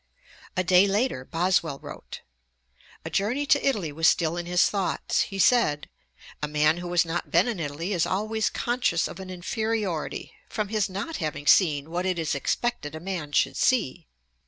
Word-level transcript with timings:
"'Ib. 0.57 0.63
p. 0.63 0.63
28. 0.63 0.63
A 0.63 0.63
day 0.67 0.91
later 0.91 1.25
Boswell 1.25 1.77
wrote: 1.77 2.21
'A 3.05 3.11
journey 3.11 3.45
to 3.45 3.63
Italy 3.63 3.91
was 3.91 4.07
still 4.07 4.35
in 4.35 4.47
his 4.47 4.65
thoughts. 4.67 5.21
He 5.21 5.37
said, 5.37 5.91
"A 6.41 6.47
man 6.47 6.77
who 6.77 6.89
has 6.89 7.05
not 7.05 7.29
been 7.29 7.47
in 7.47 7.59
Italy 7.59 7.93
is 7.93 8.07
always 8.07 8.49
conscious 8.49 9.07
of 9.07 9.19
an 9.19 9.29
inferiority, 9.29 10.33
from 10.49 10.69
his 10.69 10.89
not 10.89 11.17
having 11.17 11.45
seen 11.45 11.91
what 11.91 12.07
it 12.07 12.17
is 12.17 12.33
expected 12.33 12.95
a 12.95 12.99
man 12.99 13.31
should 13.31 13.55
see. 13.57 14.07